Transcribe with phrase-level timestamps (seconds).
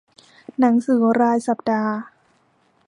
[0.59, 1.95] หนังสือรายสัปดาห์